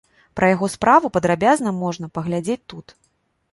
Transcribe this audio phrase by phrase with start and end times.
[0.37, 2.99] Пра яго справу падрабязна можна паглядзець тут.